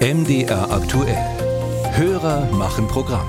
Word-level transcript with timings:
MDR 0.00 0.70
aktuell. 0.70 1.16
Hörer 1.96 2.48
machen 2.52 2.86
Programm. 2.86 3.26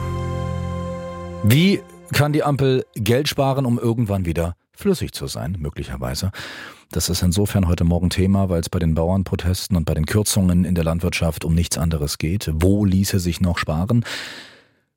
Wie 1.42 1.82
kann 2.14 2.32
die 2.32 2.44
Ampel 2.44 2.86
Geld 2.94 3.28
sparen, 3.28 3.66
um 3.66 3.80
irgendwann 3.80 4.26
wieder 4.26 4.56
flüssig 4.72 5.14
zu 5.14 5.26
sein, 5.26 5.58
möglicherweise? 5.60 6.32
Das 6.92 7.10
ist 7.10 7.24
insofern 7.24 7.68
heute 7.68 7.86
Morgen 7.86 8.12
Thema, 8.12 8.50
weil 8.50 8.62
es 8.62 8.70
bei 8.70 8.78
den 8.78 8.94
Bauernprotesten 8.94 9.78
und 9.78 9.86
bei 9.86 9.96
den 9.96 10.06
Kürzungen 10.06 10.64
in 10.64 10.76
der 10.76 10.84
Landwirtschaft 10.84 11.44
um 11.44 11.56
nichts 11.56 11.80
anderes 11.80 12.20
geht. 12.20 12.52
Wo 12.54 12.86
ließe 12.86 13.20
sich 13.20 13.42
noch 13.42 13.58
sparen? 13.58 14.06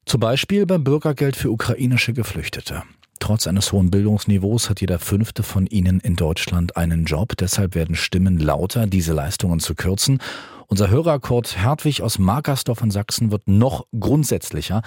Zum 0.05 0.21
Beispiel 0.21 0.67
beim 0.67 0.85
Bürgergeld 0.85 1.37
für 1.37 1.51
ukrainische 1.51 2.13
Geflüchtete. 2.13 2.83
Trotz 3.19 3.47
eines 3.47 3.73
hohen 3.73 3.91
Bildungsniveaus 3.91 4.69
hat 4.69 4.81
jeder 4.81 4.99
fünfte 4.99 5.43
von 5.43 5.67
ihnen 5.69 6.01
in 6.01 6.17
Deutschland 6.17 6.77
einen 6.77 7.05
Job. 7.05 7.37
Deshalb 7.39 7.75
werden 7.77 7.95
Stimmen 7.95 8.39
lauter, 8.39 8.87
diese 8.87 9.15
Leistungen 9.15 9.61
zu 9.61 9.75
kürzen. 9.75 10.19
Unser 10.73 10.89
Hörer 10.89 11.19
Kurt 11.19 11.63
Hertwig 11.63 12.01
aus 12.01 12.19
Markersdorf 12.19 12.81
in 12.81 12.91
Sachsen 12.91 13.31
wird 13.31 13.47
noch 13.47 13.85
grundsätzlicher. 14.01 14.81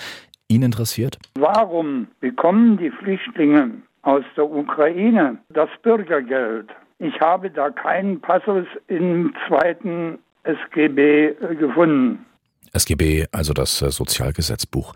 Ihn 0.47 0.63
interessiert? 0.63 1.19
Warum 1.37 2.07
bekommen 2.21 2.77
die 2.77 2.89
Flüchtlinge 2.89 3.69
aus 4.01 4.23
der 4.35 4.49
Ukraine 4.49 5.37
das 5.49 5.69
Bürgergeld? 5.83 6.71
Ich 6.97 7.21
habe 7.21 7.51
da 7.51 7.69
keinen 7.69 8.19
Passus 8.19 8.65
im 8.87 9.31
zweiten 9.47 10.17
SGB 10.41 11.35
gefunden. 11.59 12.25
SGB, 12.73 13.27
also 13.31 13.53
das 13.53 13.81
äh, 13.81 13.91
Sozialgesetzbuch. 13.91 14.93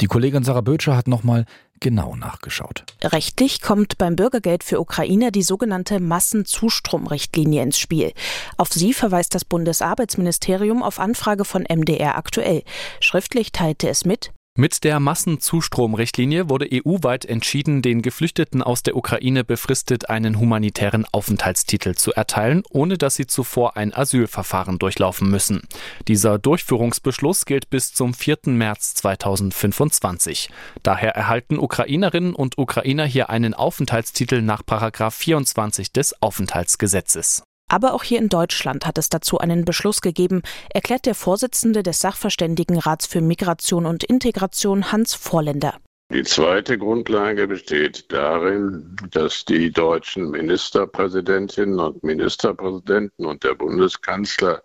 Die 0.00 0.06
Kollegin 0.06 0.44
Sarah 0.44 0.60
Bötscher 0.60 0.96
hat 0.96 1.08
nochmal 1.08 1.46
genau 1.80 2.16
nachgeschaut. 2.16 2.84
Rechtlich 3.02 3.60
kommt 3.60 3.98
beim 3.98 4.16
Bürgergeld 4.16 4.64
für 4.64 4.80
Ukrainer 4.80 5.30
die 5.30 5.42
sogenannte 5.42 6.00
Massenzustromrichtlinie 6.00 7.62
ins 7.62 7.78
Spiel. 7.78 8.12
Auf 8.56 8.72
sie 8.72 8.94
verweist 8.94 9.34
das 9.34 9.44
Bundesarbeitsministerium 9.44 10.82
auf 10.82 10.98
Anfrage 10.98 11.44
von 11.44 11.62
MDR 11.68 12.16
aktuell. 12.16 12.62
Schriftlich 13.00 13.52
teilte 13.52 13.88
es 13.88 14.04
mit, 14.04 14.32
mit 14.56 14.84
der 14.84 15.00
Massenzustromrichtlinie 15.00 16.48
wurde 16.48 16.68
EU-weit 16.72 17.24
entschieden, 17.24 17.82
den 17.82 18.02
Geflüchteten 18.02 18.62
aus 18.62 18.84
der 18.84 18.96
Ukraine 18.96 19.42
befristet 19.42 20.08
einen 20.08 20.38
humanitären 20.38 21.04
Aufenthaltstitel 21.10 21.96
zu 21.96 22.12
erteilen, 22.12 22.62
ohne 22.70 22.96
dass 22.96 23.16
sie 23.16 23.26
zuvor 23.26 23.76
ein 23.76 23.92
Asylverfahren 23.92 24.78
durchlaufen 24.78 25.28
müssen. 25.28 25.62
Dieser 26.06 26.38
Durchführungsbeschluss 26.38 27.46
gilt 27.46 27.68
bis 27.68 27.92
zum 27.94 28.14
4. 28.14 28.38
März 28.46 28.94
2025. 28.94 30.50
Daher 30.84 31.16
erhalten 31.16 31.58
Ukrainerinnen 31.58 32.32
und 32.32 32.56
Ukrainer 32.56 33.06
hier 33.06 33.30
einen 33.30 33.54
Aufenthaltstitel 33.54 34.40
nach 34.40 34.62
24 35.10 35.92
des 35.92 36.22
Aufenthaltsgesetzes. 36.22 37.42
Aber 37.74 37.92
auch 37.92 38.04
hier 38.04 38.20
in 38.20 38.28
Deutschland 38.28 38.86
hat 38.86 38.98
es 38.98 39.08
dazu 39.08 39.38
einen 39.38 39.64
Beschluss 39.64 40.00
gegeben, 40.00 40.42
erklärt 40.72 41.06
der 41.06 41.16
Vorsitzende 41.16 41.82
des 41.82 41.98
Sachverständigenrats 41.98 43.04
für 43.04 43.20
Migration 43.20 43.84
und 43.84 44.04
Integration 44.04 44.92
Hans 44.92 45.14
Vorländer. 45.14 45.74
Die 46.12 46.22
zweite 46.22 46.78
Grundlage 46.78 47.48
besteht 47.48 48.12
darin, 48.12 48.94
dass 49.10 49.44
die 49.44 49.72
deutschen 49.72 50.30
Ministerpräsidentinnen 50.30 51.80
und 51.80 52.04
Ministerpräsidenten 52.04 53.26
und 53.26 53.42
der 53.42 53.54
Bundeskanzler 53.54 54.62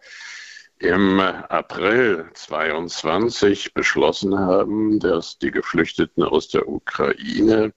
im 0.77 1.19
April 1.19 2.29
22 2.35 3.73
beschlossen 3.73 4.37
haben, 4.37 4.99
dass 4.99 5.39
die 5.39 5.49
Geflüchteten 5.49 6.21
aus 6.21 6.49
der 6.49 6.67
Ukraine 6.67 7.73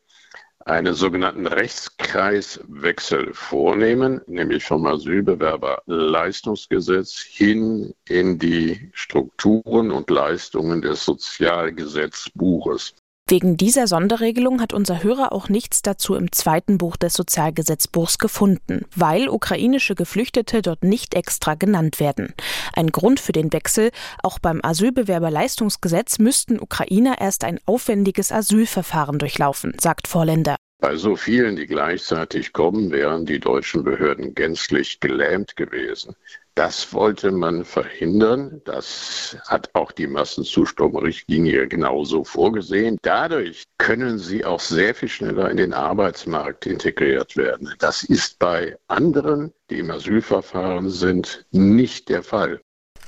einen 0.65 0.95
sogenannten 0.95 1.47
Rechtskreiswechsel 1.47 3.35
vornehmen, 3.35 4.23
nämlich 4.27 4.65
vom 4.65 4.87
Asylbewerberleistungsgesetz 4.87 7.19
hin 7.19 7.93
in 8.09 8.39
die 8.39 8.91
Strukturen 8.93 9.91
und 9.91 10.09
Leistungen 10.11 10.81
des 10.83 11.05
Sozialgesetzbuches. 11.05 12.95
Wegen 13.29 13.57
dieser 13.57 13.87
Sonderregelung 13.87 14.61
hat 14.61 14.73
unser 14.73 15.03
Hörer 15.03 15.33
auch 15.33 15.49
nichts 15.49 15.81
dazu 15.81 16.15
im 16.15 16.33
zweiten 16.33 16.77
Buch 16.77 16.97
des 16.97 17.15
Sozialgesetzbuchs 17.15 18.19
gefunden, 18.19 18.85
weil 18.95 19.29
ukrainische 19.29 19.95
Geflüchtete 19.95 20.61
dort 20.61 20.85
nicht 20.85 21.15
extra 21.15 21.55
genannt 21.55 22.01
werden. 22.01 22.35
Ein 22.75 22.89
Grund 22.89 23.21
für 23.21 23.33
den 23.33 23.53
Wechsel, 23.53 23.91
auch 24.23 24.39
beim 24.39 24.61
Asylbewerberleistungsgesetz 24.63 26.19
müssten 26.19 26.61
Ukrainer 26.61 27.21
erst 27.21 27.45
ein 27.45 27.59
aufwendiges 27.65 28.33
Asylverfahren 28.33 29.19
durchlaufen, 29.19 29.73
sagt 29.81 30.09
Vorländer. 30.09 30.57
Bei 30.83 30.97
so 30.97 31.15
vielen, 31.15 31.55
die 31.55 31.69
gleichzeitig 31.69 32.53
kommen, 32.53 32.91
wären 32.91 33.25
die 33.25 33.39
deutschen 33.39 33.85
Behörden 33.85 34.35
gänzlich 34.35 34.99
gelähmt 34.99 35.55
gewesen. 35.55 36.17
Das 36.57 36.93
wollte 36.93 37.31
man 37.31 37.65
verhindern. 37.65 38.61
Das 38.65 39.37
hat 39.47 39.71
auch 39.75 39.93
die 39.93 40.09
Massenzustromrichtlinie 40.09 41.69
genauso 41.69 42.25
vorgesehen. 42.25 42.99
Dadurch 43.03 43.63
können 43.79 44.19
sie 44.19 44.45
auch 44.45 44.59
sehr 44.59 44.93
viel 44.97 45.09
schneller 45.09 45.49
in 45.53 45.59
den 45.59 45.73
Arbeitsmarkt 45.73 46.67
integriert 46.67 47.37
werden. 47.37 47.73
Das 47.79 48.03
ist 48.03 48.41
bei 48.41 48.77
anderen, 48.89 49.53
die 49.71 49.79
im 49.79 49.91
Asylverfahren 49.93 50.91
sind, 50.91 51.47
nicht 51.53 52.09
der 52.09 52.25
Fall. 52.25 52.61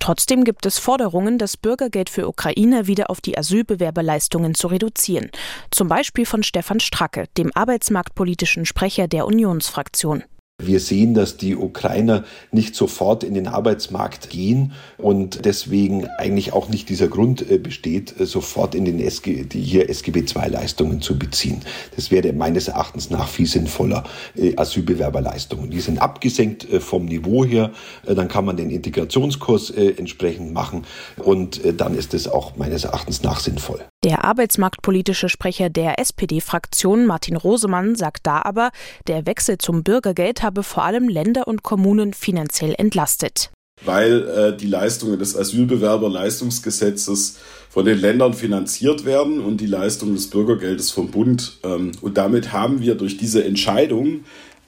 Trotzdem 0.05 0.45
gibt 0.45 0.67
es 0.67 0.79
Forderungen, 0.79 1.39
das 1.39 1.57
Bürgergeld 1.57 2.11
für 2.11 2.29
Ukrainer 2.29 2.87
wieder 2.87 3.09
auf 3.09 3.23
die 3.23 3.39
Asylbewerberleistungen 3.39 4.55
zu 4.55 4.67
reduzieren. 4.67 5.31
Zum 5.71 5.89
Beispiel 5.89 6.27
von 6.27 6.43
Stefan 6.43 6.79
Stracke, 6.79 7.25
dem 7.39 7.51
arbeitsmarktpolitischen 7.55 8.67
Sprecher 8.67 9.09
der 9.09 9.27
Unionsfraktion. 9.27 10.23
Wir 10.67 10.81
sehen, 10.81 11.15
dass 11.15 11.37
die 11.37 11.57
Ukrainer 11.57 12.25
nicht 12.53 12.75
sofort 12.75 13.25
in 13.25 13.35
den 13.35 13.47
Arbeitsmarkt 13.47 14.31
gehen 14.31 14.73
und 14.99 15.45
deswegen 15.45 16.07
eigentlich 16.19 16.53
auch 16.53 16.69
nicht 16.69 16.89
dieser 16.89 17.09
Grund 17.09 17.49
äh, 17.51 17.59
besteht, 17.59 18.21
äh, 18.21 18.27
sofort 18.27 18.75
in 18.75 18.85
den 18.85 19.01
SG, 19.01 19.45
die 19.45 19.61
hier 19.61 19.89
SGB 19.89 20.21
II-Leistungen 20.21 21.01
zu 21.01 21.19
beziehen. 21.19 21.61
Das 21.97 22.11
wäre 22.11 22.33
meines 22.33 22.69
Erachtens 22.69 23.11
nach 23.11 23.29
viel 23.29 23.47
sinnvoller 23.47 24.05
äh, 24.37 24.57
Asylbewerberleistungen. 24.57 25.71
Die 25.71 25.81
sind 25.81 25.99
abgesenkt 25.99 26.67
vom 26.81 27.07
Niveau 27.07 27.45
her, 27.45 27.71
dann 28.07 28.29
kann 28.29 28.45
man 28.45 28.57
den 28.57 28.71
Integrationskurs 28.71 29.71
entsprechend 29.71 30.53
machen 30.53 30.85
und 31.17 31.61
dann 31.79 31.95
ist 31.95 32.15
es 32.15 32.29
auch 32.29 32.57
meines 32.57 32.85
Erachtens 32.85 33.23
nach 33.23 33.41
sinnvoll. 33.41 33.85
Der 34.05 34.23
arbeitsmarktpolitische 34.23 35.29
Sprecher 35.31 35.71
der 35.71 35.99
SPD-Fraktion 35.99 37.07
Martin 37.07 37.37
Rosemann 37.37 37.95
sagt 37.95 38.27
da 38.27 38.43
aber, 38.43 38.71
der 39.07 39.25
Wechsel 39.25 39.57
zum 39.57 39.83
Bürgergeld 39.83 40.43
habe 40.43 40.63
vor 40.63 40.85
allem 40.85 41.09
Länder 41.09 41.49
und 41.49 41.63
Kommunen 41.63 42.13
finanziell 42.13 42.75
entlastet. 42.77 43.51
Weil 43.83 44.29
äh, 44.29 44.55
die 44.55 44.67
Leistungen 44.67 45.19
des 45.19 45.35
Asylbewerberleistungsgesetzes 45.35 47.39
von 47.71 47.87
den 47.87 47.99
Ländern 47.99 48.35
finanziert 48.35 49.07
werden 49.07 49.41
und 49.41 49.63
die 49.63 49.67
Leistungen 49.67 50.15
des 50.15 50.29
Bürgergeldes 50.29 50.91
vom 50.91 51.11
Bund. 51.11 51.61
Ähm, 51.65 51.93
und 52.03 52.19
damit 52.19 52.53
haben 52.53 52.83
wir 52.83 52.97
durch 52.97 53.17
diese 53.17 53.43
Entscheidung, 53.43 54.25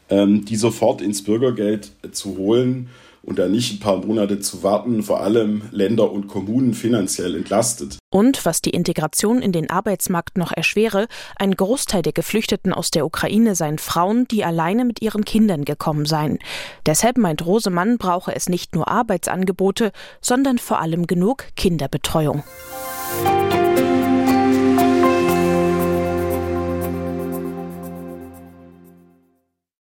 ähm, 0.09 0.47
die 0.47 0.57
sofort 0.57 1.03
ins 1.03 1.23
Bürgergeld 1.23 1.93
zu 2.11 2.39
holen, 2.39 2.89
und 3.23 3.39
da 3.39 3.49
nicht 3.49 3.73
ein 3.73 3.81
paar 3.81 4.05
Monate 4.05 4.41
zu 4.41 4.63
warten, 4.63 5.03
vor 5.03 5.21
allem 5.21 5.63
Länder 5.71 6.11
und 6.13 6.29
Kommunen 6.29 6.75
finanziell 6.75 7.35
entlastet. 7.35 7.99
Und 8.11 8.45
was 8.47 8.63
die 8.63 8.71
Integration 8.71 9.43
in 9.43 9.53
den 9.53 9.69
Arbeitsmarkt 9.69 10.39
noch 10.39 10.53
erschwere, 10.53 11.07
ein 11.37 11.55
Großteil 11.55 12.03
der 12.03 12.13
Geflüchteten 12.13 12.73
aus 12.73 12.91
der 12.91 13.05
Ukraine 13.05 13.55
seien 13.55 13.79
Frauen, 13.79 14.27
die 14.29 14.45
alleine 14.45 14.85
mit 14.85 15.03
ihren 15.03 15.25
Kindern 15.25 15.65
gekommen 15.65 16.07
seien. 16.07 16.39
Deshalb 16.87 17.19
meint 17.19 17.45
Rosemann, 17.45 17.99
brauche 17.99 18.35
es 18.35 18.49
nicht 18.49 18.75
nur 18.75 18.89
Arbeitsangebote, 18.89 19.93
sondern 20.21 20.59
vor 20.59 20.81
allem 20.81 21.07
genug 21.07 21.45
Kinderbetreuung. 21.57 22.45